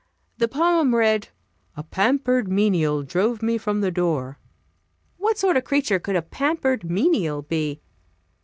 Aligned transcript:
The 0.39 0.47
poem 0.47 0.95
read: 0.95 1.27
"A 1.77 1.83
pampered 1.83 2.47
menial 2.47 3.03
drove 3.03 3.43
me 3.43 3.59
from 3.59 3.81
the 3.81 3.91
door." 3.91 4.39
What 5.17 5.37
sort 5.37 5.57
of 5.57 5.63
creature 5.63 5.99
could 5.99 6.15
a 6.15 6.23
"pampered 6.23 6.89
menial" 6.89 7.43
be? 7.43 7.81